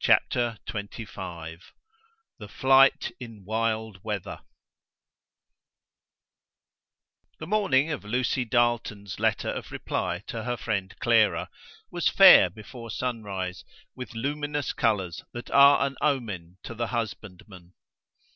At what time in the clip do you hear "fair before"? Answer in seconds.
12.08-12.90